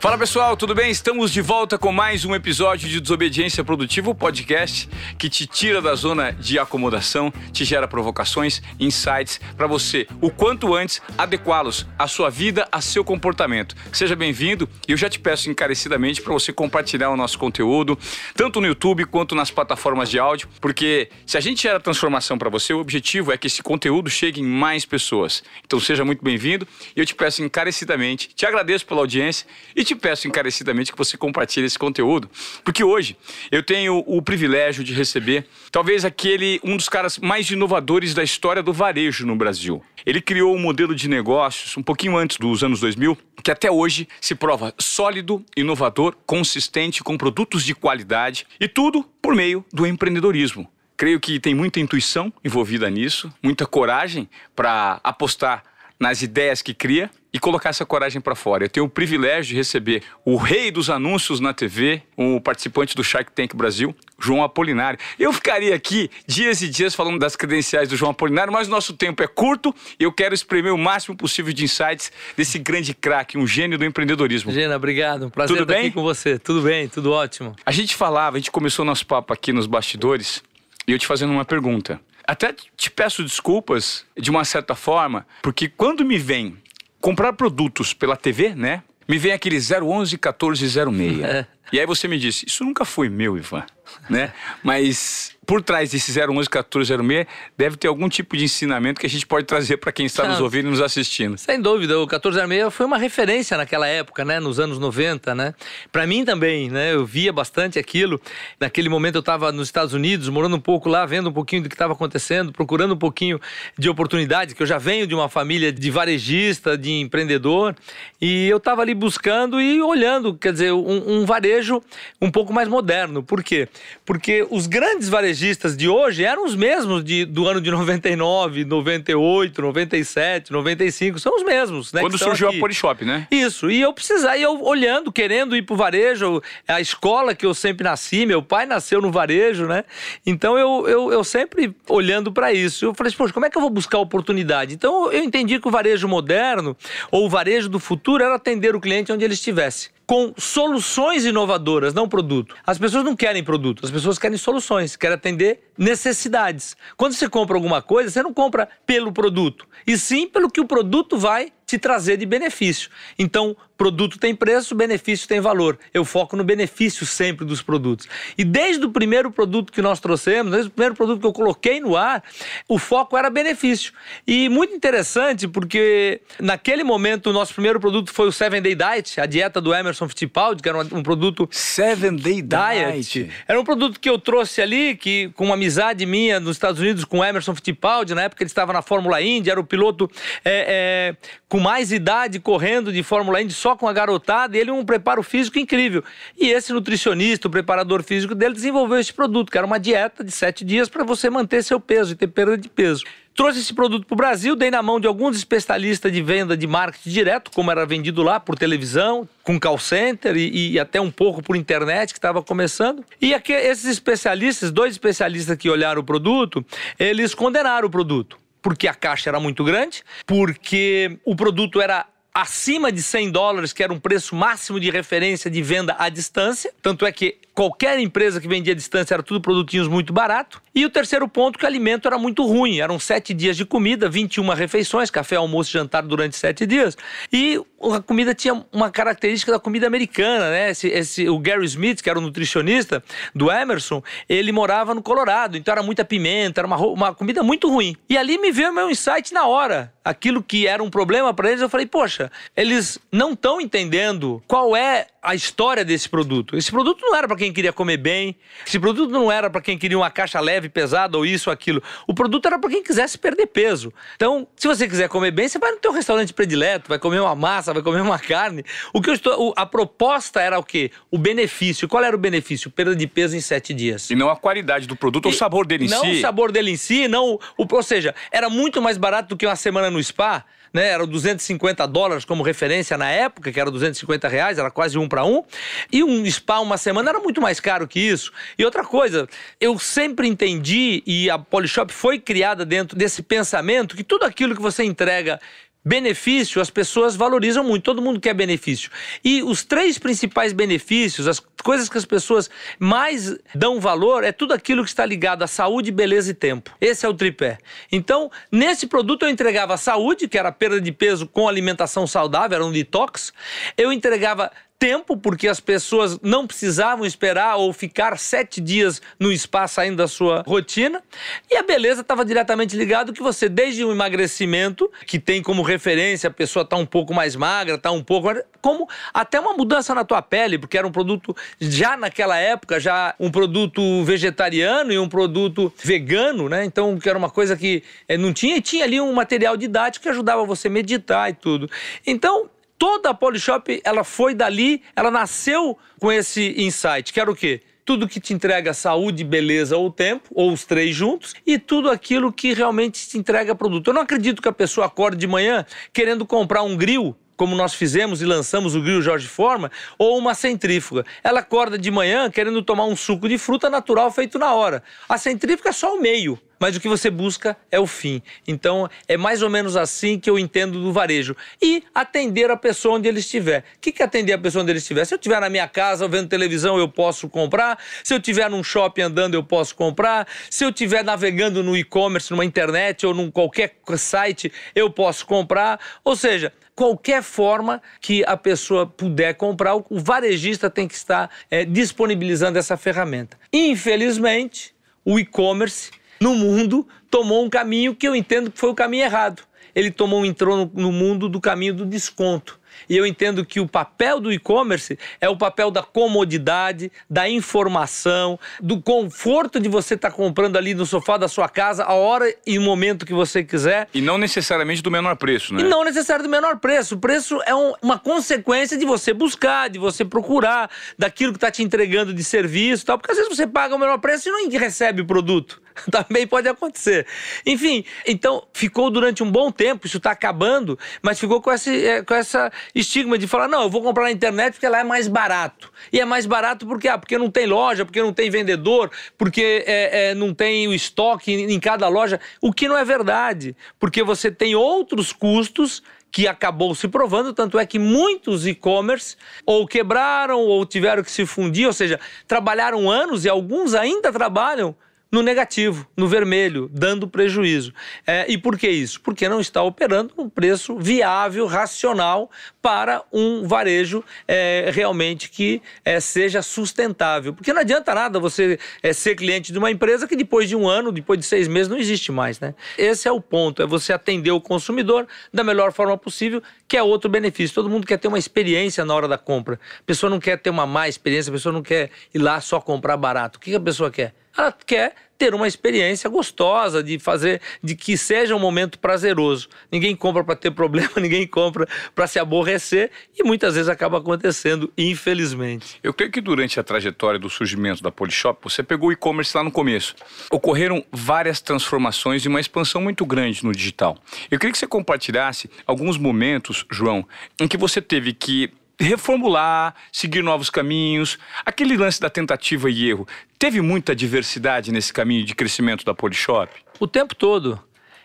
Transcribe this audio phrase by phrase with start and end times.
[0.00, 0.92] Fala pessoal, tudo bem?
[0.92, 5.82] Estamos de volta com mais um episódio de Desobediência Produtiva, o podcast que te tira
[5.82, 12.06] da zona de acomodação, te gera provocações, insights para você, o quanto antes, adequá-los à
[12.06, 13.74] sua vida, a seu comportamento.
[13.92, 17.98] Seja bem-vindo e eu já te peço encarecidamente para você compartilhar o nosso conteúdo,
[18.36, 22.48] tanto no YouTube quanto nas plataformas de áudio, porque se a gente gera transformação para
[22.48, 25.42] você, o objetivo é que esse conteúdo chegue em mais pessoas.
[25.66, 29.44] Então seja muito bem-vindo e eu te peço encarecidamente, te agradeço pela audiência
[29.74, 32.28] e te peço encarecidamente que você compartilhe esse conteúdo,
[32.62, 33.16] porque hoje
[33.50, 38.62] eu tenho o privilégio de receber talvez aquele um dos caras mais inovadores da história
[38.62, 39.82] do varejo no Brasil.
[40.04, 44.06] Ele criou um modelo de negócios um pouquinho antes dos anos 2000, que até hoje
[44.20, 50.70] se prova sólido, inovador, consistente, com produtos de qualidade e tudo por meio do empreendedorismo.
[50.98, 55.62] Creio que tem muita intuição envolvida nisso, muita coragem para apostar
[55.98, 58.64] nas ideias que cria e colocar essa coragem para fora.
[58.64, 63.04] Eu tenho o privilégio de receber o rei dos anúncios na TV, o participante do
[63.04, 64.98] Shark Tank Brasil, João Apolinário.
[65.18, 69.22] Eu ficaria aqui dias e dias falando das credenciais do João Apolinário, mas nosso tempo
[69.22, 73.46] é curto e eu quero espremer o máximo possível de insights desse grande craque, um
[73.46, 74.50] gênio do empreendedorismo.
[74.50, 75.30] Gena, obrigado.
[75.30, 75.86] Prazer tudo estar bem?
[75.86, 76.38] aqui com você.
[76.38, 77.54] Tudo bem, tudo ótimo.
[77.66, 80.42] A gente falava, a gente começou nosso papo aqui nos bastidores
[80.86, 82.00] e eu te fazendo uma pergunta.
[82.28, 86.58] Até te peço desculpas, de uma certa forma, porque quando me vem
[87.00, 88.82] comprar produtos pela TV, né?
[89.08, 91.20] Me vem aquele 011 1406.
[91.24, 91.46] É.
[91.72, 93.64] E aí você me disse, isso nunca foi meu, Ivan,
[94.10, 94.32] né?
[94.62, 99.26] Mas por trás desse 011 1406 deve ter algum tipo de ensinamento que a gente
[99.26, 101.38] pode trazer para quem está nos ouvindo e nos assistindo.
[101.38, 105.54] Sem dúvida, o 1406 foi uma referência naquela época, né, nos anos 90, né?
[105.90, 106.92] Para mim também, né?
[106.92, 108.20] Eu via bastante aquilo.
[108.60, 111.70] Naquele momento eu estava nos Estados Unidos, morando um pouco lá, vendo um pouquinho do
[111.70, 113.40] que estava acontecendo, procurando um pouquinho
[113.78, 117.74] de oportunidade, que eu já venho de uma família de varejista, de empreendedor,
[118.20, 121.82] e eu estava ali buscando e olhando, quer dizer, um, um varejo
[122.20, 123.22] um pouco mais moderno.
[123.22, 123.66] Por quê?
[124.04, 125.37] Porque os grandes varejistas
[125.76, 131.44] de hoje eram os mesmos de, do ano de 99, 98, 97, 95, são os
[131.44, 132.00] mesmos, né?
[132.00, 132.56] Quando surgiu aqui.
[132.56, 133.26] a Polishop, né?
[133.30, 137.54] Isso, e eu precisar, e eu olhando, querendo ir pro varejo, a escola que eu
[137.54, 139.84] sempre nasci, meu pai nasceu no varejo, né?
[140.26, 142.84] Então eu, eu, eu sempre olhando para isso.
[142.84, 144.74] Eu falei, assim, poxa, como é que eu vou buscar oportunidade?
[144.74, 146.76] Então eu entendi que o varejo moderno,
[147.10, 149.90] ou o varejo do futuro, era atender o cliente onde ele estivesse.
[150.08, 152.56] Com soluções inovadoras, não produto.
[152.66, 156.74] As pessoas não querem produto, as pessoas querem soluções, querem atender necessidades.
[156.96, 160.64] Quando você compra alguma coisa, você não compra pelo produto, e sim pelo que o
[160.64, 162.90] produto vai te trazer de benefício.
[163.18, 165.78] Então, produto tem preço, benefício tem valor.
[165.94, 168.08] Eu foco no benefício sempre dos produtos.
[168.36, 171.80] E desde o primeiro produto que nós trouxemos, desde o primeiro produto que eu coloquei
[171.80, 172.22] no ar,
[172.68, 173.92] o foco era benefício.
[174.26, 179.20] E muito interessante porque naquele momento o nosso primeiro produto foi o Seven Day Diet,
[179.20, 183.30] a dieta do Emerson Fittipaldi, que era um, produto Seven Day Diet.
[183.46, 187.04] Era um produto que eu trouxe ali, que com uma amizade minha nos Estados Unidos
[187.04, 190.10] com o Emerson Fittipaldi, na época ele estava na Fórmula Indy, era o piloto
[190.44, 191.16] é, é,
[191.48, 195.58] com mais idade correndo de Fórmula Indy só com a garotada, ele um preparo físico
[195.58, 196.02] incrível.
[196.36, 200.30] E esse nutricionista, o preparador físico dele, desenvolveu esse produto, que era uma dieta de
[200.30, 203.04] sete dias para você manter seu peso e ter perda de peso.
[203.38, 206.66] Trouxe esse produto para o Brasil, dei na mão de alguns especialistas de venda de
[206.66, 211.08] marketing direto, como era vendido lá por televisão, com call center e, e até um
[211.08, 213.04] pouco por internet, que estava começando.
[213.20, 216.66] E aqui, esses especialistas, dois especialistas que olharam o produto,
[216.98, 218.36] eles condenaram o produto.
[218.60, 222.06] Porque a caixa era muito grande, porque o produto era
[222.40, 226.72] acima de 100 dólares, que era um preço máximo de referência de venda à distância.
[226.80, 230.62] Tanto é que qualquer empresa que vendia à distância era tudo produtinhos muito barato.
[230.72, 232.78] E o terceiro ponto, que o alimento era muito ruim.
[232.78, 236.96] Eram sete dias de comida, 21 refeições, café, almoço jantar durante sete dias.
[237.32, 237.60] E
[237.92, 240.70] a comida tinha uma característica da comida americana, né?
[240.70, 243.02] Esse, esse- o Gary Smith, que era o nutricionista
[243.34, 247.68] do Emerson, ele morava no Colorado, então era muita pimenta, era uma, uma comida muito
[247.68, 247.96] ruim.
[248.08, 249.92] E ali me veio meu insight na hora.
[250.04, 254.76] Aquilo que era um problema para eles, eu falei, poxa, eles não estão entendendo qual
[254.76, 256.56] é a história desse produto.
[256.56, 258.36] Esse produto não era para quem queria comer bem,
[258.66, 261.82] esse produto não era para quem queria uma caixa leve, pesada ou isso ou aquilo.
[262.06, 263.92] O produto era para quem quisesse perder peso.
[264.16, 267.34] Então, se você quiser comer bem, você vai no teu restaurante predileto, vai comer uma
[267.34, 268.64] massa, vai comer uma carne.
[268.92, 270.90] O que eu estou, a proposta era o quê?
[271.10, 271.88] O benefício.
[271.88, 272.70] Qual era o benefício?
[272.70, 274.10] Perda de peso em sete dias.
[274.10, 276.10] E não a qualidade do produto ou o sabor dele em não si.
[276.12, 279.36] o sabor dele em si, não o, o- ou seja, era muito mais barato do
[279.36, 280.88] que uma semana no spa, né?
[280.88, 285.24] Era 250 dólares como referência na época, que era 250 reais, era quase um para
[285.24, 285.42] um.
[285.90, 288.32] E um spa uma semana era muito mais caro que isso.
[288.58, 289.28] E outra coisa,
[289.60, 294.62] eu sempre entendi e a Polishop foi criada dentro desse pensamento que tudo aquilo que
[294.62, 295.40] você entrega
[295.84, 298.90] benefício as pessoas valorizam muito, todo mundo quer benefício.
[299.24, 304.52] E os três principais benefícios, as coisas que as pessoas mais dão valor, é tudo
[304.52, 306.70] aquilo que está ligado à saúde, beleza e tempo.
[306.80, 307.58] Esse é o tripé.
[307.90, 312.64] Então, nesse produto eu entregava saúde, que era perda de peso com alimentação saudável, era
[312.64, 313.32] um detox.
[313.76, 319.74] Eu entregava tempo, porque as pessoas não precisavam esperar ou ficar sete dias no espaço
[319.74, 321.02] saindo da sua rotina.
[321.50, 326.28] E a beleza estava diretamente ligado que você, desde o emagrecimento, que tem como referência
[326.28, 328.28] a pessoa tá um pouco mais magra, tá um pouco.
[328.60, 333.14] como até uma mudança na tua pele, porque era um produto, já naquela época, já
[333.18, 336.64] um produto vegetariano e um produto vegano, né?
[336.64, 340.04] Então, que era uma coisa que é, não tinha, e tinha ali um material didático
[340.04, 341.68] que ajudava você a meditar e tudo.
[342.06, 342.48] Então,
[342.78, 347.60] toda a Polishop, ela foi dali, ela nasceu com esse insight, que era o quê?
[347.84, 352.32] Tudo que te entrega saúde, beleza ou tempo, ou os três juntos, e tudo aquilo
[352.32, 353.88] que realmente te entrega produto.
[353.88, 357.72] Eu não acredito que a pessoa acorde de manhã querendo comprar um grill como nós
[357.72, 361.06] fizemos e lançamos o grill Jorge Forma, ou uma centrífuga.
[361.22, 364.82] Ela acorda de manhã querendo tomar um suco de fruta natural feito na hora.
[365.08, 368.22] A centrífuga é só o meio mas o que você busca é o fim.
[368.46, 371.36] Então, é mais ou menos assim que eu entendo do varejo.
[371.62, 373.64] E atender a pessoa onde ele estiver.
[373.76, 375.04] O que é atender a pessoa onde ele estiver?
[375.04, 377.78] Se eu estiver na minha casa vendo televisão, eu posso comprar.
[378.02, 380.26] Se eu estiver num shopping andando, eu posso comprar.
[380.50, 385.78] Se eu estiver navegando no e-commerce, numa internet ou num qualquer site, eu posso comprar.
[386.04, 391.64] Ou seja, qualquer forma que a pessoa puder comprar, o varejista tem que estar é,
[391.64, 393.36] disponibilizando essa ferramenta.
[393.52, 394.72] Infelizmente,
[395.04, 395.90] o e-commerce
[396.20, 399.42] no mundo tomou um caminho que eu entendo que foi o caminho errado.
[399.74, 402.60] Ele tomou entrou no, no mundo do caminho do desconto.
[402.88, 408.38] E eu entendo que o papel do e-commerce é o papel da comodidade, da informação,
[408.60, 412.32] do conforto de você estar tá comprando ali no sofá da sua casa a hora
[412.46, 413.88] e o momento que você quiser.
[413.94, 415.62] E não necessariamente do menor preço, né?
[415.62, 416.94] E não necessariamente do menor preço.
[416.94, 421.50] O preço é um, uma consequência de você buscar, de você procurar, daquilo que está
[421.50, 422.98] te entregando de serviço e tal.
[422.98, 425.60] Porque às vezes você paga o menor preço e não recebe o produto.
[425.90, 427.06] Também pode acontecer.
[427.44, 432.02] Enfim, então ficou durante um bom tempo, isso está acabando, mas ficou com esse, é,
[432.02, 435.08] com essa estigma de falar: não, eu vou comprar na internet porque lá é mais
[435.08, 435.70] barato.
[435.92, 439.64] E é mais barato porque, ah, porque não tem loja, porque não tem vendedor, porque
[439.66, 442.20] é, é, não tem o estoque em cada loja.
[442.40, 447.58] O que não é verdade, porque você tem outros custos que acabou se provando, tanto
[447.58, 453.24] é que muitos e-commerce ou quebraram ou tiveram que se fundir, ou seja, trabalharam anos
[453.24, 454.74] e alguns ainda trabalham
[455.10, 457.72] no negativo, no vermelho, dando prejuízo.
[458.06, 459.00] É, e por que isso?
[459.00, 465.98] Porque não está operando um preço viável, racional para um varejo é, realmente que é,
[465.98, 467.32] seja sustentável.
[467.32, 470.68] Porque não adianta nada você é, ser cliente de uma empresa que depois de um
[470.68, 472.38] ano, depois de seis meses, não existe mais.
[472.38, 472.54] Né?
[472.76, 476.82] Esse é o ponto, é você atender o consumidor da melhor forma possível, que é
[476.82, 477.54] outro benefício.
[477.54, 479.58] Todo mundo quer ter uma experiência na hora da compra.
[479.80, 482.60] A pessoa não quer ter uma má experiência, a pessoa não quer ir lá só
[482.60, 483.38] comprar barato.
[483.38, 484.14] O que a pessoa quer?
[484.38, 489.48] Ela quer ter uma experiência gostosa, de fazer, de que seja um momento prazeroso.
[489.70, 494.72] Ninguém compra para ter problema, ninguém compra para se aborrecer e muitas vezes acaba acontecendo,
[494.78, 495.80] infelizmente.
[495.82, 499.42] Eu creio que durante a trajetória do surgimento da Polishop, você pegou o e-commerce lá
[499.42, 499.96] no começo.
[500.30, 503.98] Ocorreram várias transformações e uma expansão muito grande no digital.
[504.30, 507.04] Eu queria que você compartilhasse alguns momentos, João,
[507.40, 511.18] em que você teve que reformular, seguir novos caminhos.
[511.44, 513.06] Aquele lance da tentativa e erro.
[513.38, 516.52] Teve muita diversidade nesse caminho de crescimento da Polishop?
[516.78, 517.62] O tempo todo.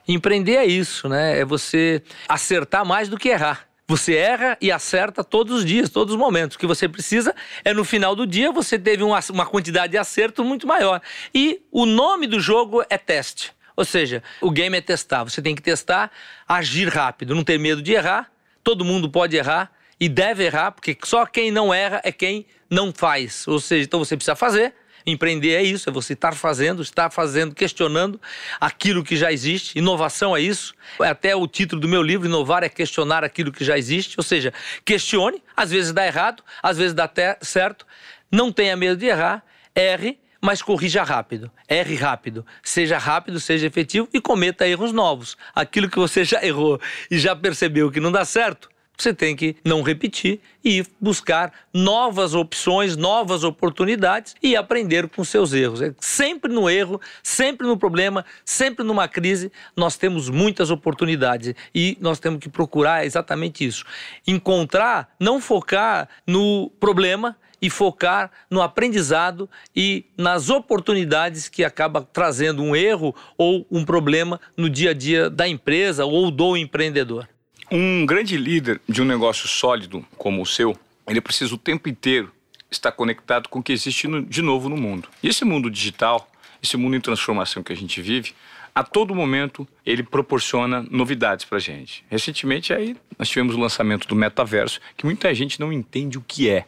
[0.08, 1.40] Empreender é isso, né?
[1.40, 3.68] É você acertar mais do que errar.
[3.88, 6.56] Você erra e acerta todos os dias, todos os momentos.
[6.56, 10.44] O que você precisa é no final do dia você teve uma, quantidade de acerto
[10.44, 11.02] muito maior.
[11.34, 13.52] E o nome do jogo é teste.
[13.76, 15.24] Ou seja, o game é testar.
[15.24, 16.12] Você tem que testar,
[16.48, 18.32] agir rápido, não ter medo de errar.
[18.64, 19.72] Todo mundo pode errar
[20.04, 23.48] e deve errar, porque só quem não erra é quem não faz.
[23.48, 24.74] Ou seja, então você precisa fazer.
[25.06, 28.20] Empreender é isso, é você estar fazendo, estar fazendo, questionando
[28.60, 29.80] aquilo que já existe.
[29.80, 30.76] Inovação é isso.
[31.00, 34.16] É até o título do meu livro, Inovar é questionar aquilo que já existe.
[34.18, 37.88] Ou seja, questione, às vezes dá errado, às vezes dá até certo.
[38.30, 39.42] Não tenha medo de errar,
[39.74, 41.50] erre, mas corrija rápido.
[41.66, 42.46] Erre rápido.
[42.62, 45.38] Seja rápido, seja efetivo e cometa erros novos.
[45.56, 46.78] Aquilo que você já errou
[47.10, 52.34] e já percebeu que não dá certo, você tem que não repetir e buscar novas
[52.34, 55.82] opções, novas oportunidades e aprender com seus erros.
[55.82, 61.98] É sempre no erro, sempre no problema, sempre numa crise, nós temos muitas oportunidades e
[62.00, 63.84] nós temos que procurar exatamente isso.
[64.28, 72.62] Encontrar, não focar no problema, e focar no aprendizado e nas oportunidades que acaba trazendo
[72.62, 77.26] um erro ou um problema no dia a dia da empresa ou do empreendedor.
[77.72, 80.78] Um grande líder de um negócio sólido como o seu,
[81.08, 82.32] ele precisa o tempo inteiro
[82.70, 85.08] estar conectado com o que existe no, de novo no mundo.
[85.22, 86.30] E esse mundo digital,
[86.62, 88.34] esse mundo em transformação que a gente vive,
[88.76, 92.04] a todo momento ele proporciona novidades para gente.
[92.10, 96.50] Recentemente aí nós tivemos o lançamento do metaverso, que muita gente não entende o que
[96.50, 96.66] é.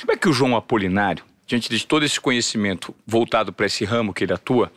[0.00, 4.12] Como é que o João Apolinário, diante de todo esse conhecimento voltado para esse ramo
[4.12, 4.70] que ele atua,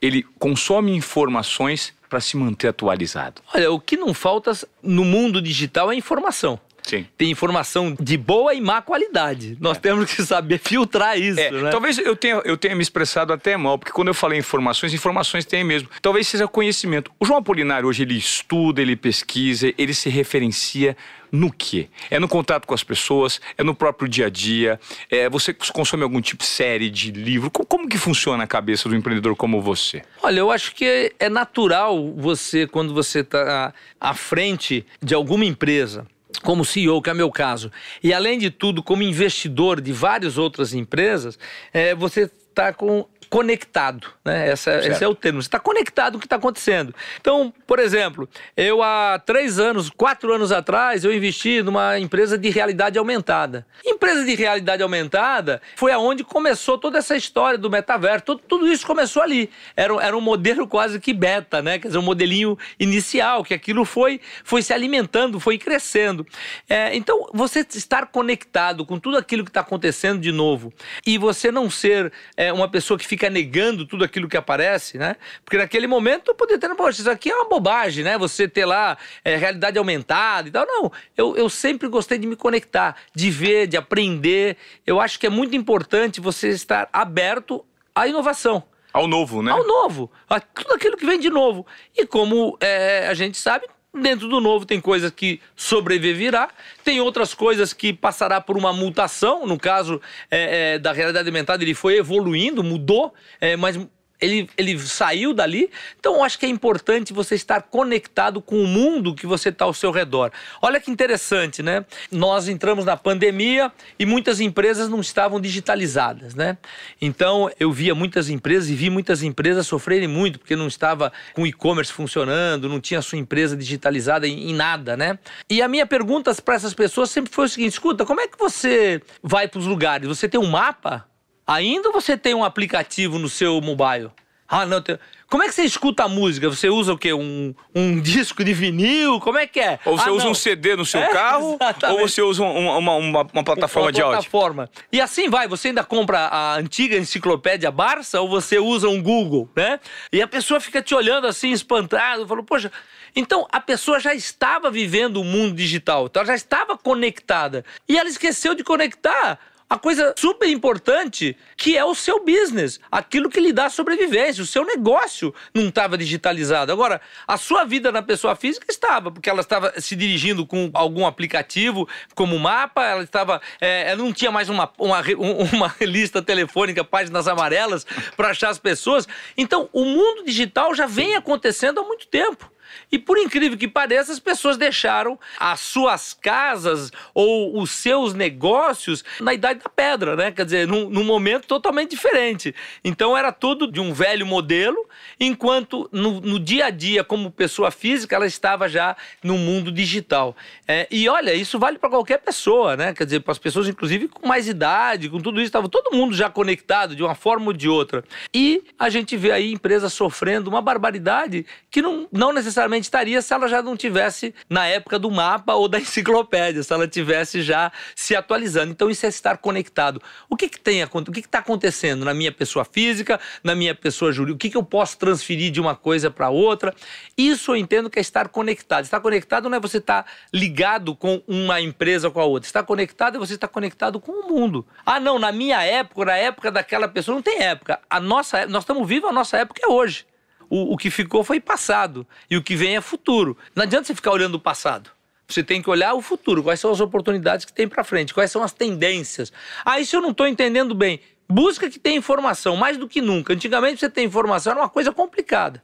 [0.00, 3.42] ele consome informações para se manter atualizado?
[3.54, 6.58] Olha, o que não falta no mundo digital é informação.
[6.86, 7.04] Sim.
[7.18, 9.58] Tem informação de boa e má qualidade.
[9.60, 9.80] Nós é.
[9.80, 11.70] temos que saber filtrar isso, é, né?
[11.70, 15.44] Talvez eu tenha, eu tenha me expressado até mal, porque quando eu falei informações, informações
[15.44, 15.88] tem mesmo.
[16.00, 17.10] Talvez seja conhecimento.
[17.18, 20.96] O João Apolinário hoje ele estuda, ele pesquisa, ele se referencia
[21.32, 21.88] no quê?
[22.08, 23.40] É no contato com as pessoas?
[23.58, 24.78] É no próprio dia a dia?
[25.10, 27.50] É, você consome algum tipo de série, de livro?
[27.50, 30.02] Como, como que funciona a cabeça do empreendedor como você?
[30.22, 36.06] Olha, eu acho que é natural você, quando você está à frente de alguma empresa,
[36.38, 37.70] como CEO, que é meu caso,
[38.02, 41.38] e além de tudo, como investidor de várias outras empresas,
[41.72, 44.48] é, você está com conectado, né?
[44.48, 45.42] Essa, esse é o termo.
[45.42, 46.94] Você está conectado com o que está acontecendo.
[47.20, 52.48] Então, por exemplo, eu há três anos, quatro anos atrás, eu investi numa empresa de
[52.50, 53.66] realidade aumentada.
[53.84, 58.24] Empresa de realidade aumentada foi aonde começou toda essa história do metaverso.
[58.24, 59.50] Tudo, tudo isso começou ali.
[59.76, 61.78] Era, era um modelo quase que beta, né?
[61.78, 66.26] Quer dizer, um modelinho inicial, que aquilo foi, foi se alimentando, foi crescendo.
[66.68, 70.72] É, então, você estar conectado com tudo aquilo que está acontecendo de novo
[71.04, 74.98] e você não ser é, uma pessoa que fica fica negando tudo aquilo que aparece,
[74.98, 75.16] né?
[75.44, 78.16] Porque naquele momento eu poderia ter, poxa, isso aqui é uma bobagem, né?
[78.18, 80.66] Você ter lá é, realidade aumentada e tal.
[80.66, 84.56] Não, eu, eu sempre gostei de me conectar, de ver, de aprender.
[84.86, 88.62] Eu acho que é muito importante você estar aberto à inovação.
[88.92, 89.50] Ao novo, né?
[89.50, 90.10] Ao novo.
[90.28, 91.66] A tudo aquilo que vem de novo.
[91.94, 93.66] E como é, a gente sabe,
[94.00, 96.50] Dentro do novo tem coisas que sobreviverá,
[96.84, 99.46] tem outras coisas que passará por uma mutação.
[99.46, 100.00] No caso
[100.30, 103.78] é, é, da realidade aumentada, ele foi evoluindo, mudou, é, mas
[104.20, 105.70] ele, ele saiu dali.
[105.98, 109.64] Então, eu acho que é importante você estar conectado com o mundo que você está
[109.64, 110.32] ao seu redor.
[110.60, 111.84] Olha que interessante, né?
[112.10, 116.56] Nós entramos na pandemia e muitas empresas não estavam digitalizadas, né?
[117.00, 121.42] Então, eu via muitas empresas e vi muitas empresas sofrerem muito porque não estava com
[121.42, 125.18] o e-commerce funcionando, não tinha a sua empresa digitalizada em, em nada, né?
[125.48, 128.38] E a minha pergunta para essas pessoas sempre foi o seguinte: escuta, como é que
[128.38, 130.08] você vai para os lugares?
[130.08, 131.06] Você tem um mapa?
[131.46, 134.10] Ainda você tem um aplicativo no seu mobile?
[134.48, 134.98] Ah, não, tem...
[135.28, 136.48] Como é que você escuta a música?
[136.48, 137.12] Você usa o quê?
[137.12, 139.18] Um, um disco de vinil?
[139.18, 139.80] Como é que é?
[139.84, 140.30] Ou você ah, usa não.
[140.30, 142.00] um CD no seu é, carro, exatamente.
[142.00, 144.18] ou você usa uma, uma, uma, uma plataforma uma de áudio.
[144.18, 144.70] plataforma.
[144.92, 149.50] E assim vai, você ainda compra a antiga enciclopédia Barça ou você usa um Google,
[149.56, 149.80] né?
[150.12, 152.70] E a pessoa fica te olhando assim, espantado, falou, poxa...
[153.18, 157.64] Então, a pessoa já estava vivendo o mundo digital, então ela já estava conectada.
[157.88, 163.28] E ela esqueceu de conectar a coisa super importante que é o seu business, aquilo
[163.28, 166.70] que lhe dá sobrevivência, o seu negócio não estava digitalizado.
[166.70, 171.04] Agora, a sua vida na pessoa física estava, porque ela estava se dirigindo com algum
[171.04, 175.02] aplicativo como mapa, ela estava, é, ela não tinha mais uma, uma,
[175.52, 177.84] uma lista telefônica, páginas amarelas
[178.16, 179.08] para achar as pessoas.
[179.36, 182.50] Então, o mundo digital já vem acontecendo há muito tempo.
[182.90, 189.04] E por incrível que pareça, as pessoas deixaram as suas casas ou os seus negócios
[189.20, 190.30] na idade da pedra, né?
[190.30, 192.54] Quer dizer, num, num momento totalmente diferente.
[192.84, 197.70] Então era tudo de um velho modelo, enquanto no, no dia a dia, como pessoa
[197.70, 200.36] física, ela estava já no mundo digital.
[200.66, 202.94] É, e olha, isso vale para qualquer pessoa, né?
[202.94, 206.14] Quer dizer, para as pessoas, inclusive, com mais idade, com tudo isso, estava todo mundo
[206.14, 208.04] já conectado de uma forma ou de outra.
[208.32, 213.22] E a gente vê aí empresas sofrendo uma barbaridade que não, não necessariamente provavelmente estaria
[213.22, 217.42] se ela já não tivesse na época do mapa ou da enciclopédia, se ela tivesse
[217.42, 218.72] já se atualizando.
[218.72, 220.02] Então isso é estar conectado.
[220.28, 224.12] O que que tem o que está acontecendo na minha pessoa física, na minha pessoa
[224.12, 224.36] jurídica?
[224.36, 226.74] O que que eu posso transferir de uma coisa para outra?
[227.16, 228.84] Isso eu entendo que é estar conectado.
[228.84, 232.46] Estar conectado não é você estar ligado com uma empresa com a outra.
[232.46, 234.66] Estar conectado é você estar conectado com o mundo.
[234.84, 237.80] Ah, não, na minha época, na época daquela pessoa, não tem época.
[237.88, 240.04] A nossa, nós estamos vivos, a nossa época é hoje.
[240.48, 242.06] O, o que ficou foi passado.
[242.30, 243.36] E o que vem é futuro.
[243.54, 244.90] Não adianta você ficar olhando o passado.
[245.28, 248.30] Você tem que olhar o futuro, quais são as oportunidades que tem para frente, quais
[248.30, 249.32] são as tendências.
[249.64, 251.00] Ah, isso eu não estou entendendo bem.
[251.28, 253.32] Busca que tenha informação, mais do que nunca.
[253.32, 255.62] Antigamente você ter informação era uma coisa complicada.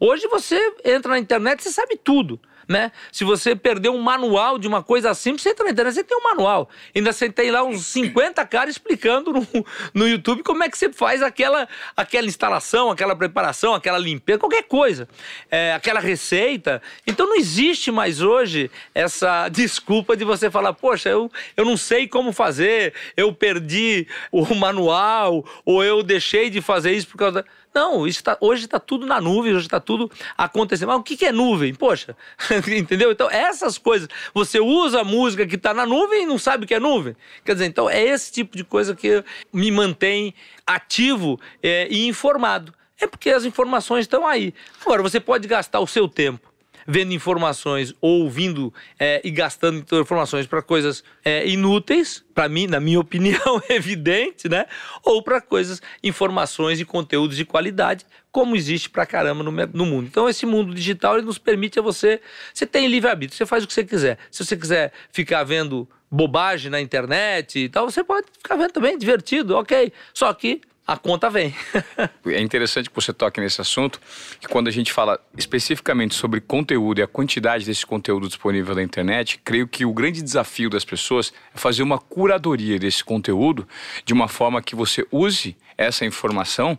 [0.00, 2.40] Hoje você entra na internet você sabe tudo.
[2.68, 2.92] Né?
[3.12, 6.16] Se você perder um manual de uma coisa simples, você entra na internet, você tem
[6.16, 6.68] um manual.
[6.94, 9.46] Ainda você tem lá uns 50 caras explicando no,
[9.92, 14.64] no YouTube como é que você faz aquela, aquela instalação, aquela preparação, aquela limpeza, qualquer
[14.64, 15.08] coisa.
[15.50, 16.82] É, aquela receita.
[17.06, 22.06] Então não existe mais hoje essa desculpa de você falar, poxa, eu, eu não sei
[22.08, 27.44] como fazer, eu perdi o manual, ou eu deixei de fazer isso por causa.
[27.74, 30.88] Não, tá, hoje está tudo na nuvem, hoje está tudo acontecendo.
[30.88, 31.74] Mas o que, que é nuvem?
[31.74, 32.16] Poxa,
[32.68, 33.10] entendeu?
[33.10, 34.08] Então, essas coisas.
[34.32, 37.16] Você usa a música que está na nuvem e não sabe o que é nuvem.
[37.44, 40.32] Quer dizer, então é esse tipo de coisa que me mantém
[40.64, 42.72] ativo é, e informado.
[43.00, 44.54] É porque as informações estão aí.
[44.80, 46.53] Agora, você pode gastar o seu tempo
[46.86, 52.80] vendo informações ou ouvindo é, e gastando informações para coisas é, inúteis, para mim, na
[52.80, 54.66] minha opinião, evidente, né?
[55.02, 60.06] Ou para coisas, informações e conteúdos de qualidade, como existe para caramba no, no, mundo.
[60.06, 62.20] Então, esse mundo digital ele nos permite a você.
[62.52, 64.18] Você tem livre-arbítrio, você faz o que você quiser.
[64.30, 68.98] Se você quiser ficar vendo bobagem na internet e tal, você pode ficar vendo também,
[68.98, 69.92] divertido, ok.
[70.12, 71.54] Só que a conta vem.
[72.26, 74.00] é interessante que você toque nesse assunto,
[74.40, 78.82] que quando a gente fala especificamente sobre conteúdo e a quantidade desse conteúdo disponível na
[78.82, 83.66] internet, creio que o grande desafio das pessoas é fazer uma curadoria desse conteúdo
[84.04, 86.78] de uma forma que você use essa informação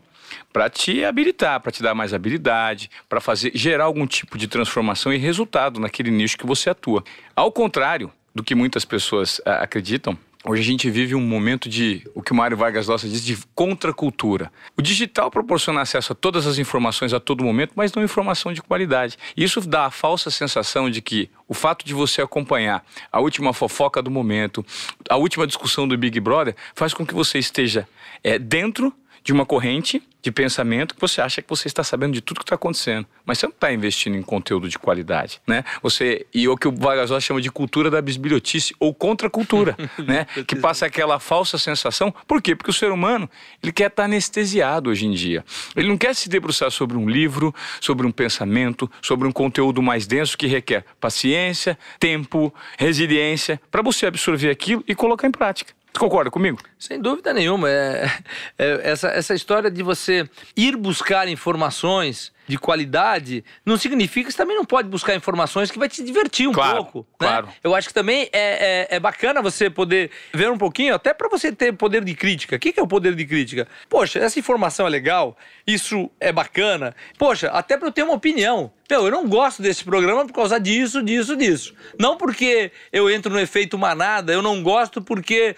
[0.52, 5.14] para te habilitar, para te dar mais habilidade, para fazer gerar algum tipo de transformação
[5.14, 7.04] e resultado naquele nicho que você atua.
[7.36, 12.08] Ao contrário do que muitas pessoas uh, acreditam, Hoje a gente vive um momento de
[12.14, 14.52] o que o Mário Vargas Llosa diz de contracultura.
[14.78, 18.62] O digital proporciona acesso a todas as informações a todo momento, mas não informação de
[18.62, 19.18] qualidade.
[19.36, 24.04] Isso dá a falsa sensação de que o fato de você acompanhar a última fofoca
[24.04, 24.64] do momento,
[25.10, 27.88] a última discussão do Big Brother, faz com que você esteja
[28.24, 28.94] é, dentro
[29.26, 32.44] de uma corrente de pensamento que você acha que você está sabendo de tudo que
[32.44, 35.64] está acontecendo, mas você não está investindo em conteúdo de qualidade, né?
[35.82, 40.28] Você e o que o Vargas chama de cultura da bisbilhotice ou contracultura, né?
[40.48, 42.14] Que passa aquela falsa sensação.
[42.28, 42.56] Por quê?
[42.56, 43.28] Porque o ser humano
[43.64, 45.44] ele quer estar tá anestesiado hoje em dia.
[45.76, 50.06] Ele não quer se debruçar sobre um livro, sobre um pensamento, sobre um conteúdo mais
[50.06, 55.74] denso que requer paciência, tempo, resiliência para você absorver aquilo e colocar em prática.
[55.96, 56.60] Você concorda comigo?
[56.78, 57.70] Sem dúvida nenhuma.
[57.70, 58.12] É,
[58.58, 64.38] é, essa, essa história de você ir buscar informações de qualidade, não significa que você
[64.38, 67.00] também não pode buscar informações que vai te divertir um claro, pouco.
[67.20, 67.28] Né?
[67.28, 67.50] Claro.
[67.64, 71.28] Eu acho que também é, é, é bacana você poder ver um pouquinho, até para
[71.28, 72.56] você ter poder de crítica.
[72.56, 73.68] O que, que é o poder de crítica?
[73.90, 76.96] Poxa, essa informação é legal, isso é bacana.
[77.18, 78.72] Poxa, até para eu ter uma opinião.
[78.90, 81.74] Meu, eu não gosto desse programa por causa disso, disso, disso.
[82.00, 85.56] Não porque eu entro no efeito manada, eu não gosto porque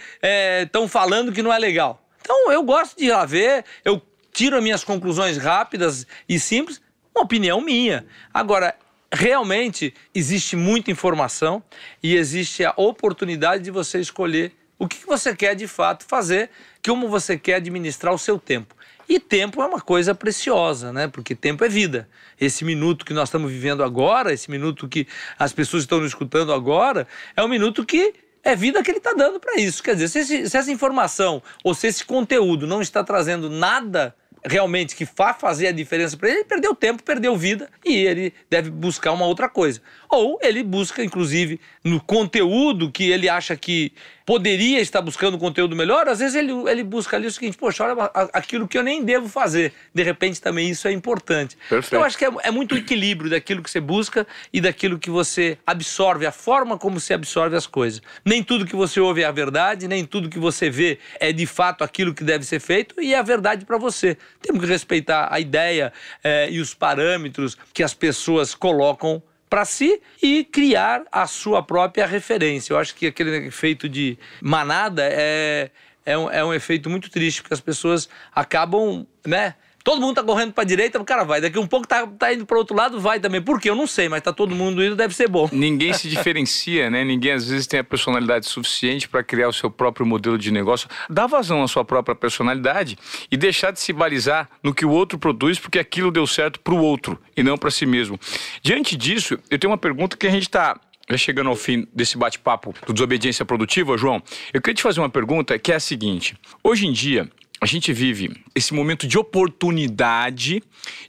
[0.63, 2.01] estão é, falando que não é legal.
[2.21, 4.01] Então eu gosto de ir lá ver, eu
[4.37, 6.79] tiro as minhas conclusões rápidas e simples,
[7.13, 8.05] uma opinião minha.
[8.31, 8.75] Agora,
[9.11, 11.63] realmente existe muita informação
[12.03, 16.51] e existe a oportunidade de você escolher o que você quer de fato fazer,
[16.85, 18.75] como você quer administrar o seu tempo.
[19.09, 21.07] E tempo é uma coisa preciosa, né?
[21.07, 22.07] Porque tempo é vida.
[22.39, 25.07] Esse minuto que nós estamos vivendo agora, esse minuto que
[25.39, 29.13] as pessoas estão nos escutando agora, é um minuto que é vida que ele está
[29.13, 29.81] dando para isso.
[29.81, 34.15] Quer dizer, se, esse, se essa informação ou se esse conteúdo não está trazendo nada
[34.47, 38.33] realmente que vá fazer a diferença para ele, ele perdeu tempo, perdeu vida e ele
[38.49, 39.81] deve buscar uma outra coisa.
[40.09, 43.93] Ou ele busca, inclusive, no conteúdo que ele acha que
[44.27, 48.11] poderia estar buscando conteúdo melhor, às vezes ele, ele busca ali o seguinte, poxa, olha
[48.33, 49.71] aquilo que eu nem devo fazer.
[49.93, 51.55] De repente também isso é importante.
[51.69, 51.87] Perfeito.
[51.87, 55.09] Então, eu acho que é, é muito equilíbrio daquilo que você busca e daquilo que
[55.09, 58.01] você absorve, a forma como você absorve as coisas.
[58.25, 61.45] Nem tudo que você ouve é a verdade, nem tudo que você vê é de
[61.45, 64.17] fato aquilo que deve ser feito e é a verdade para você.
[64.41, 70.01] Temos que respeitar a ideia é, e os parâmetros que as pessoas colocam para si
[70.21, 72.73] e criar a sua própria referência.
[72.73, 75.71] Eu acho que aquele efeito de manada é,
[76.05, 79.55] é, um, é um efeito muito triste, porque as pessoas acabam, né?
[79.87, 81.39] Todo mundo tá correndo pra direita, o cara vai.
[81.39, 83.41] Daqui um pouco tá, tá indo pro outro lado, vai também.
[83.41, 83.69] Por quê?
[83.69, 85.47] Eu não sei, mas tá todo mundo indo, deve ser bom.
[85.49, 87.05] Ninguém se diferencia, né?
[87.05, 90.89] Ninguém às vezes tem a personalidade suficiente para criar o seu próprio modelo de negócio.
[91.09, 92.97] Dá vazão à sua própria personalidade
[93.31, 96.75] e deixar de se balizar no que o outro produz, porque aquilo deu certo pro
[96.75, 98.19] outro e não para si mesmo.
[98.61, 100.77] Diante disso, eu tenho uma pergunta que a gente tá
[101.09, 104.21] já chegando ao fim desse bate-papo do Desobediência Produtiva, João,
[104.53, 106.35] eu queria te fazer uma pergunta que é a seguinte.
[106.61, 110.61] Hoje em dia, a gente vive esse momento de oportunidade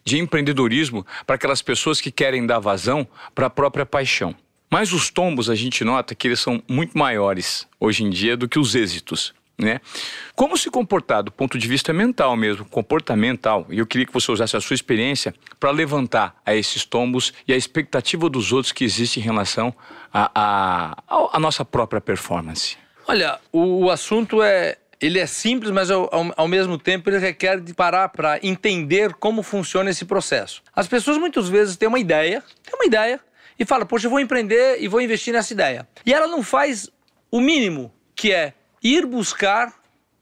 [0.04, 4.34] de empreendedorismo para aquelas pessoas que querem dar vazão para a própria paixão.
[4.70, 8.48] Mas os tombos a gente nota que eles são muito maiores hoje em dia do
[8.48, 9.34] que os êxitos.
[9.58, 9.80] né?
[10.37, 13.66] Como se comportar do ponto de vista mental mesmo, comportamental.
[13.70, 17.52] E eu queria que você usasse a sua experiência para levantar a esses tombos e
[17.52, 19.74] a expectativa dos outros que existe em relação
[20.12, 22.76] à a, a, a, nossa própria performance.
[23.06, 27.61] Olha, o, o assunto é ele é simples, mas ao, ao, mesmo tempo ele requer
[27.61, 30.62] de parar para entender como funciona esse processo.
[30.74, 33.20] As pessoas muitas vezes têm uma ideia, têm uma ideia
[33.58, 35.88] e falam, poxa, eu vou empreender e vou investir nessa ideia.
[36.04, 36.90] E ela não faz
[37.30, 39.72] o mínimo, que é ir buscar,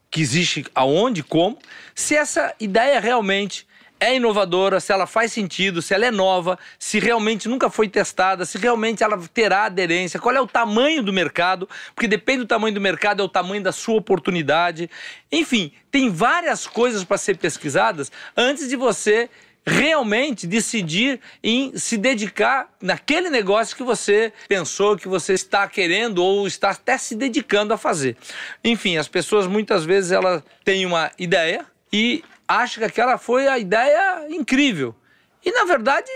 [0.09, 1.57] que existe aonde, como,
[1.95, 3.67] se essa ideia realmente
[3.99, 8.45] é inovadora, se ela faz sentido, se ela é nova, se realmente nunca foi testada,
[8.45, 12.73] se realmente ela terá aderência, qual é o tamanho do mercado, porque depende do tamanho
[12.73, 14.89] do mercado, é o tamanho da sua oportunidade.
[15.31, 19.29] Enfim, tem várias coisas para ser pesquisadas antes de você
[19.67, 26.47] realmente decidir em se dedicar naquele negócio que você pensou que você está querendo ou
[26.47, 28.15] está até se dedicando a fazer.
[28.63, 33.57] Enfim, as pessoas muitas vezes elas têm uma ideia e acha que aquela foi a
[33.57, 34.95] ideia incrível.
[35.43, 36.09] E na verdade,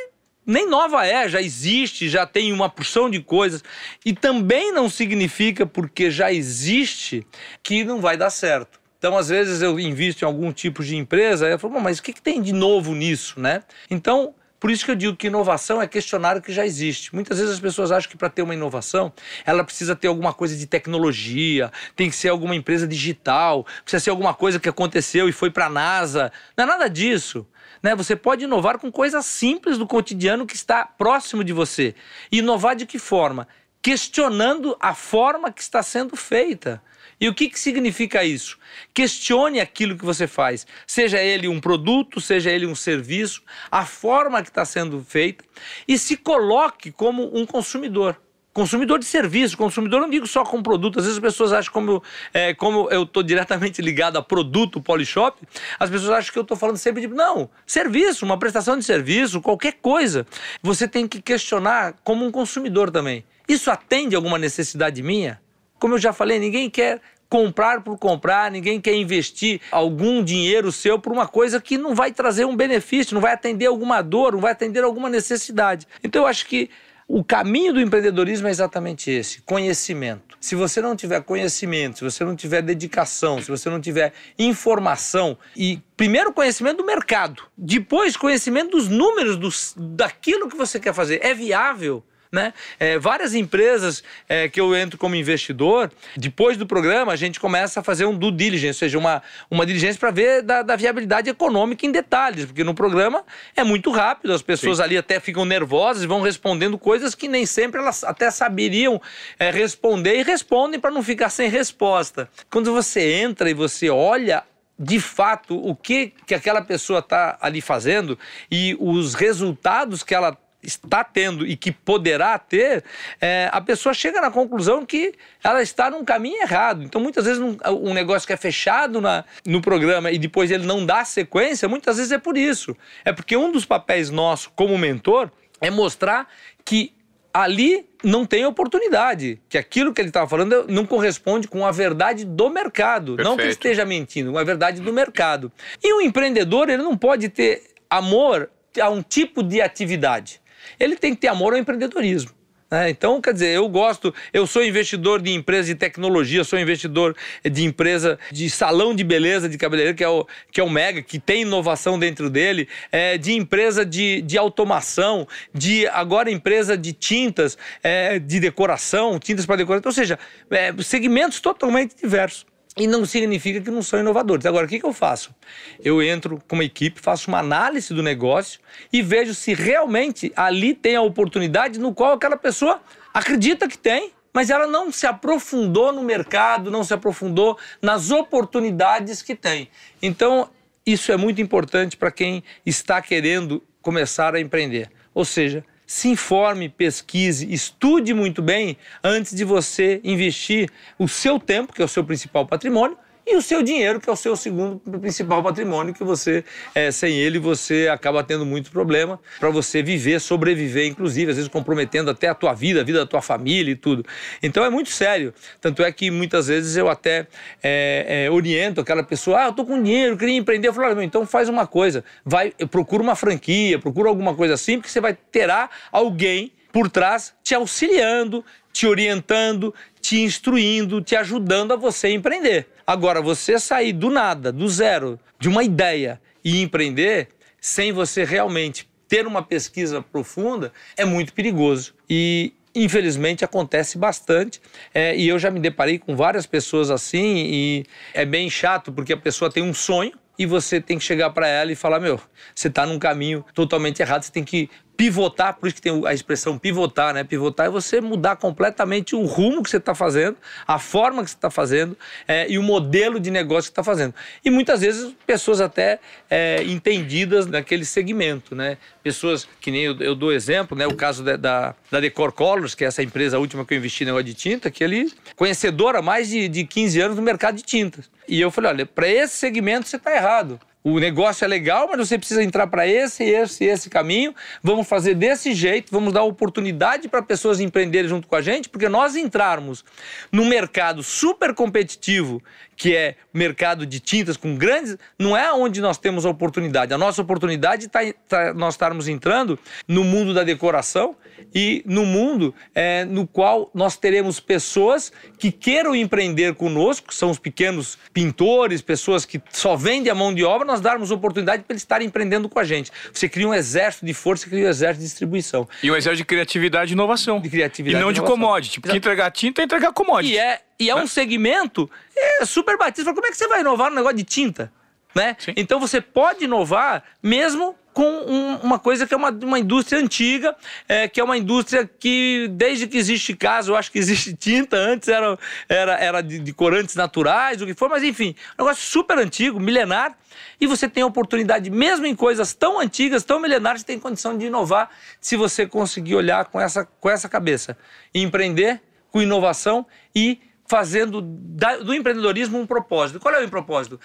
[0.45, 3.63] nem nova é, já existe, já tem uma porção de coisas.
[4.05, 7.25] E também não significa porque já existe
[7.61, 8.79] que não vai dar certo.
[8.97, 12.03] Então, às vezes, eu invisto em algum tipo de empresa, e eu falo, mas o
[12.03, 13.63] que, que tem de novo nisso, né?
[13.89, 17.15] Então, por isso que eu digo que inovação é questionar o que já existe.
[17.15, 19.11] Muitas vezes as pessoas acham que para ter uma inovação,
[19.43, 24.11] ela precisa ter alguma coisa de tecnologia, tem que ser alguma empresa digital, precisa ser
[24.11, 26.31] alguma coisa que aconteceu e foi para a NASA.
[26.55, 27.47] Não é nada disso.
[27.81, 27.95] Né?
[27.95, 31.95] Você pode inovar com coisas simples do cotidiano que está próximo de você.
[32.31, 33.47] Inovar de que forma?
[33.81, 36.83] Questionando a forma que está sendo feita.
[37.21, 38.57] E o que, que significa isso?
[38.91, 44.41] Questione aquilo que você faz, seja ele um produto, seja ele um serviço, a forma
[44.41, 45.45] que está sendo feita,
[45.87, 48.19] e se coloque como um consumidor.
[48.51, 50.97] Consumidor de serviço, consumidor não digo só com produto.
[50.97, 52.03] Às vezes as pessoas acham como,
[52.33, 55.41] é, como eu estou diretamente ligado a produto Polishop,
[55.79, 59.39] as pessoas acham que eu estou falando sempre de não, serviço, uma prestação de serviço,
[59.41, 60.25] qualquer coisa.
[60.61, 63.23] Você tem que questionar como um consumidor também.
[63.47, 65.39] Isso atende alguma necessidade minha?
[65.81, 70.99] Como eu já falei, ninguém quer comprar por comprar, ninguém quer investir algum dinheiro seu
[70.99, 74.39] por uma coisa que não vai trazer um benefício, não vai atender alguma dor, não
[74.39, 75.87] vai atender alguma necessidade.
[76.03, 76.69] Então eu acho que
[77.07, 80.37] o caminho do empreendedorismo é exatamente esse: conhecimento.
[80.39, 85.35] Se você não tiver conhecimento, se você não tiver dedicação, se você não tiver informação
[85.57, 91.19] e primeiro conhecimento do mercado, depois conhecimento dos números dos, daquilo que você quer fazer,
[91.23, 92.03] é viável?
[92.31, 92.53] Né?
[92.79, 97.81] É, várias empresas é, que eu entro como investidor, depois do programa, a gente começa
[97.81, 101.29] a fazer um due diligence, ou seja, uma, uma diligência para ver da, da, viabilidade
[101.29, 104.83] econômica em detalhes, porque no programa é muito rápido, as pessoas Sim.
[104.83, 109.01] ali até ficam nervosas e vão respondendo coisas que nem sempre elas até saberiam
[109.37, 112.29] é, responder e respondem para não ficar sem resposta.
[112.49, 114.43] Quando você entra e você olha
[114.79, 118.17] de fato o que, que aquela pessoa está ali fazendo
[118.49, 122.83] e os resultados que ela está tendo e que poderá ter,
[123.19, 126.83] é, a pessoa chega na conclusão que ela está num caminho errado.
[126.83, 130.65] Então, muitas vezes, um, um negócio que é fechado na, no programa e depois ele
[130.65, 132.75] não dá sequência, muitas vezes é por isso.
[133.03, 136.27] É porque um dos papéis nosso como mentor é mostrar
[136.63, 136.93] que
[137.33, 142.25] ali não tem oportunidade, que aquilo que ele estava falando não corresponde com a verdade
[142.25, 143.15] do mercado.
[143.15, 143.29] Perfeito.
[143.29, 145.51] Não que ele esteja mentindo, a verdade do mercado.
[145.81, 150.40] E o empreendedor, ele não pode ter amor a um tipo de atividade
[150.79, 152.31] ele tem que ter amor ao empreendedorismo.
[152.71, 152.89] Né?
[152.89, 157.65] então, quer dizer, eu gosto, eu sou investidor de empresa de tecnologia, sou investidor de
[157.65, 161.19] empresa de salão de beleza de cabeleireiro, que é o, que é o Mega, que
[161.19, 167.57] tem inovação dentro dele, é, de empresa de, de automação, de agora empresa de tintas,
[167.83, 170.17] é, de decoração, tintas para decoração, ou seja,
[170.49, 172.45] é, segmentos totalmente diversos.
[172.77, 174.45] E não significa que não são inovadores.
[174.45, 175.35] Agora, o que, que eu faço?
[175.83, 178.61] Eu entro com uma equipe, faço uma análise do negócio
[178.93, 182.81] e vejo se realmente ali tem a oportunidade no qual aquela pessoa
[183.13, 189.21] acredita que tem, mas ela não se aprofundou no mercado, não se aprofundou nas oportunidades
[189.21, 189.69] que tem.
[190.01, 190.49] Então,
[190.85, 194.89] isso é muito importante para quem está querendo começar a empreender.
[195.13, 201.73] Ou seja, se informe, pesquise, estude muito bem antes de você investir o seu tempo,
[201.73, 204.79] que é o seu principal patrimônio, e o seu dinheiro, que é o seu segundo
[204.99, 210.19] principal patrimônio, que você, é, sem ele, você acaba tendo muito problema para você viver,
[210.19, 213.75] sobreviver, inclusive, às vezes comprometendo até a tua vida, a vida da tua família e
[213.75, 214.03] tudo.
[214.41, 215.33] Então é muito sério.
[215.59, 217.27] Tanto é que muitas vezes eu até
[217.61, 220.69] é, é, oriento aquela pessoa, ah, eu tô com dinheiro, queria empreender.
[220.69, 224.77] Eu falo, ah, então faz uma coisa, vai, procura uma franquia, procura alguma coisa assim,
[224.77, 231.73] porque você vai terá alguém por trás te auxiliando, te orientando, te instruindo, te ajudando
[231.73, 232.67] a você empreender.
[232.85, 238.89] Agora, você sair do nada, do zero, de uma ideia e empreender, sem você realmente
[239.07, 241.93] ter uma pesquisa profunda, é muito perigoso.
[242.09, 244.61] E infelizmente acontece bastante
[244.93, 249.11] é, e eu já me deparei com várias pessoas assim e é bem chato porque
[249.11, 252.17] a pessoa tem um sonho e você tem que chegar para ela e falar meu
[252.55, 254.69] você está num caminho totalmente errado você tem que
[255.01, 257.23] pivotar, por isso que tem a expressão pivotar, né?
[257.23, 260.37] Pivotar é você mudar completamente o rumo que você está fazendo,
[260.67, 264.13] a forma que você está fazendo é, e o modelo de negócio que está fazendo.
[264.45, 265.97] E muitas vezes pessoas até
[266.29, 268.77] é, entendidas naquele segmento, né?
[269.01, 270.85] Pessoas que nem eu, eu dou exemplo, né?
[270.85, 274.05] O caso da, da, da, Decor Colors, que é essa empresa última que eu investi
[274.05, 277.63] na de tinta, que ele conhecedora há mais de, de 15 anos no mercado de
[277.63, 278.07] tintas.
[278.27, 282.07] E eu falei, olha, para esse segmento você está errado o negócio é legal, mas
[282.07, 284.33] você precisa entrar para esse, esse, esse caminho.
[284.63, 288.89] Vamos fazer desse jeito, vamos dar oportunidade para pessoas empreenderem junto com a gente, porque
[288.89, 289.85] nós entrarmos
[290.31, 292.41] num mercado super competitivo,
[292.75, 296.93] que é o mercado de tintas com grandes, não é onde nós temos a oportunidade.
[296.93, 301.15] A nossa oportunidade está tá, nós estarmos entrando no mundo da decoração
[301.53, 307.29] e no mundo é, no qual nós teremos pessoas que queiram empreender conosco, que são
[307.29, 311.73] os pequenos pintores, pessoas que só vendem a mão de obra, nós darmos oportunidade para
[311.73, 312.91] eles estarem empreendendo com a gente.
[313.13, 315.67] Você cria um exército de força, cria um exército de distribuição.
[315.83, 317.39] E um exército de criatividade e inovação.
[317.39, 318.79] De criatividade e não de commodity.
[318.79, 320.33] Porque entregar tinta é entregar commodity.
[320.33, 323.13] E é, e é um segmento é, super batido.
[323.13, 324.71] Como é que você vai inovar no negócio de tinta?
[325.13, 325.35] Né?
[325.57, 330.55] Então você pode inovar mesmo com um, uma coisa que é uma, uma indústria antiga,
[330.87, 334.77] é, que é uma indústria que, desde que existe casa, eu acho que existe tinta,
[334.77, 338.83] antes era, era, era de, de corantes naturais, o que for, mas enfim, um negócio
[338.83, 340.17] super antigo, milenar,
[340.59, 344.37] e você tem a oportunidade, mesmo em coisas tão antigas, tão milenares, você tem condição
[344.37, 347.77] de inovar se você conseguir olhar com essa, com essa cabeça.
[348.13, 350.39] E empreender com inovação e
[350.71, 353.19] fazendo da, do empreendedorismo um propósito.
[353.19, 353.99] Qual é o propósito?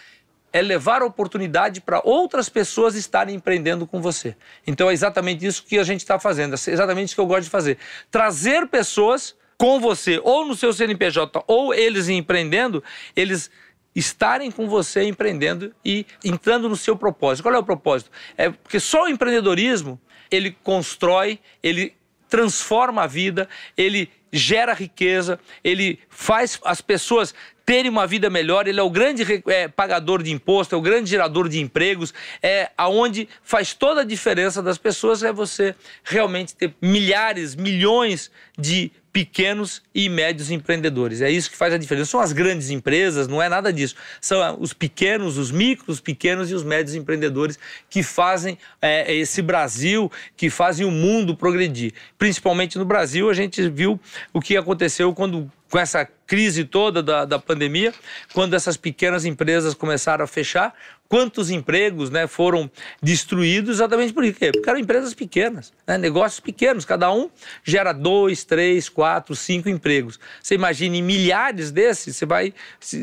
[0.57, 4.35] É levar a oportunidade para outras pessoas estarem empreendendo com você.
[4.67, 7.43] Então é exatamente isso que a gente está fazendo, é exatamente isso que eu gosto
[7.43, 7.77] de fazer.
[8.11, 12.83] Trazer pessoas com você, ou no seu CNPJ, ou eles empreendendo,
[13.15, 13.51] eles
[13.95, 17.43] estarem com você empreendendo e entrando no seu propósito.
[17.43, 18.11] Qual é o propósito?
[18.35, 21.95] É porque só o empreendedorismo, ele constrói, ele
[22.31, 27.35] transforma a vida, ele gera riqueza, ele faz as pessoas
[27.67, 31.11] terem uma vida melhor, ele é o grande é, pagador de imposto, é o grande
[31.11, 35.75] gerador de empregos, é aonde faz toda a diferença das pessoas é você
[36.05, 41.23] realmente ter milhares, milhões de pequenos e médios empreendedores.
[41.23, 42.11] É isso que faz a diferença.
[42.11, 43.97] São as grandes empresas, não é nada disso.
[44.21, 49.41] São os pequenos, os micros, os pequenos e os médios empreendedores que fazem é, esse
[49.41, 51.95] Brasil, que fazem o mundo progredir.
[52.19, 53.99] Principalmente no Brasil, a gente viu
[54.35, 57.95] o que aconteceu quando com essa crise toda da, da pandemia,
[58.33, 60.75] quando essas pequenas empresas começaram a fechar,
[61.09, 64.51] quantos empregos né, foram destruídos exatamente por quê?
[64.53, 67.31] Porque eram empresas pequenas, né, negócios pequenos, cada um
[67.63, 70.19] gera dois, três, quatro, cinco empregos.
[70.43, 72.53] Você imagine milhares desses, você vai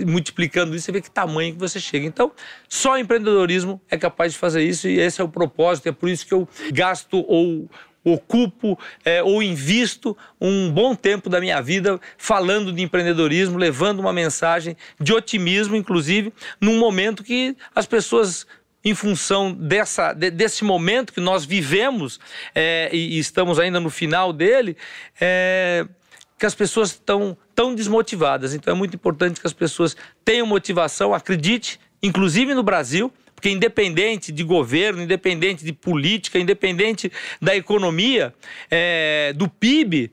[0.06, 2.06] multiplicando isso, você vê que tamanho que você chega.
[2.06, 2.32] Então,
[2.68, 6.26] só empreendedorismo é capaz de fazer isso e esse é o propósito, é por isso
[6.26, 7.70] que eu gasto ou
[8.04, 14.12] ocupo é, ou invisto um bom tempo da minha vida falando de empreendedorismo, levando uma
[14.12, 18.46] mensagem de otimismo, inclusive, num momento que as pessoas
[18.84, 22.20] em função dessa, de, desse momento que nós vivemos
[22.54, 24.76] é, e, estamos ainda no final dele,
[25.22, 25.88] é,
[26.38, 28.54] que as pessoas estão tão desmotivadas.
[28.54, 33.12] Então é muito importante que as pessoas tenham motivação, acredite, inclusive no Brasil,
[33.44, 38.34] porque independente de governo, independente de política, independente da economia,
[38.72, 40.10] é, do PIB,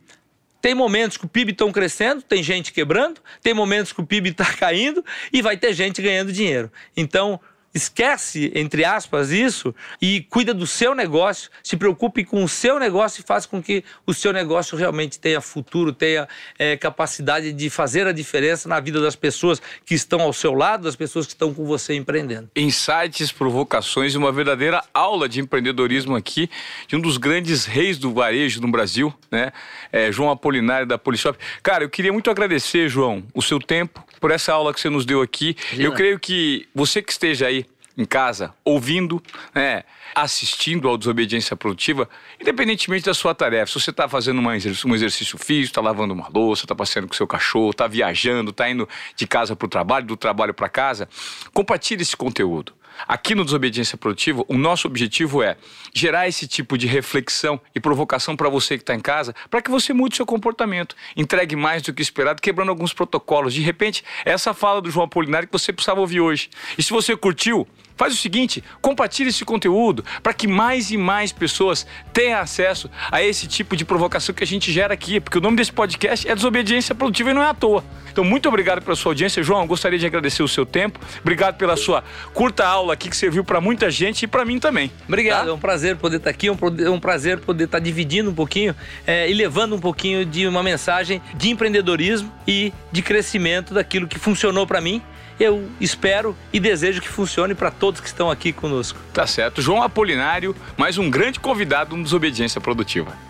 [0.60, 4.30] tem momentos que o PIB estão crescendo, tem gente quebrando, tem momentos que o PIB
[4.30, 6.72] está caindo e vai ter gente ganhando dinheiro.
[6.96, 7.38] Então,
[7.74, 13.20] esquece, entre aspas, isso e cuida do seu negócio, se preocupe com o seu negócio
[13.20, 16.28] e faça com que o seu negócio realmente tenha futuro, tenha
[16.58, 20.84] é, capacidade de fazer a diferença na vida das pessoas que estão ao seu lado,
[20.84, 22.50] das pessoas que estão com você empreendendo.
[22.56, 26.50] Insights, provocações e uma verdadeira aula de empreendedorismo aqui
[26.88, 29.52] de um dos grandes reis do varejo no Brasil, né?
[29.92, 31.38] É, João Apolinário da Polishop.
[31.62, 35.06] Cara, eu queria muito agradecer, João, o seu tempo por essa aula que você nos
[35.06, 35.56] deu aqui.
[35.76, 37.64] Eu creio que você que esteja aí
[37.96, 39.22] em casa, ouvindo,
[39.54, 39.82] né,
[40.14, 42.08] assistindo ao Desobediência Produtiva,
[42.40, 43.66] independentemente da sua tarefa.
[43.66, 47.14] Se você está fazendo uma um exercício físico, está lavando uma louça, está passeando com
[47.14, 51.08] seu cachorro, está viajando, está indo de casa para o trabalho, do trabalho para casa,
[51.52, 52.74] compartilhe esse conteúdo.
[53.08, 55.56] Aqui no Desobediência Produtiva, o nosso objetivo é
[55.94, 59.70] gerar esse tipo de reflexão e provocação para você que está em casa, para que
[59.70, 63.54] você mude seu comportamento, entregue mais do que esperado, quebrando alguns protocolos.
[63.54, 66.50] De repente, essa fala do João Apolinário que você precisava ouvir hoje.
[66.76, 67.66] E se você curtiu,
[68.00, 73.22] Faz o seguinte, compartilhe esse conteúdo para que mais e mais pessoas tenham acesso a
[73.22, 76.34] esse tipo de provocação que a gente gera aqui, porque o nome desse podcast é
[76.34, 77.84] Desobediência Produtiva e não é à toa.
[78.10, 79.42] Então, muito obrigado pela sua audiência.
[79.42, 80.98] João, gostaria de agradecer o seu tempo.
[81.20, 84.90] Obrigado pela sua curta aula aqui que serviu para muita gente e para mim também.
[85.06, 85.50] Obrigado, tá?
[85.50, 88.74] é um prazer poder estar aqui, é um prazer poder estar dividindo um pouquinho
[89.06, 94.18] é, e levando um pouquinho de uma mensagem de empreendedorismo e de crescimento daquilo que
[94.18, 95.02] funcionou para mim
[95.40, 99.00] eu espero e desejo que funcione para todos que estão aqui conosco.
[99.12, 99.62] Tá certo.
[99.62, 103.29] João Apolinário, mais um grande convidado no Desobediência Produtiva.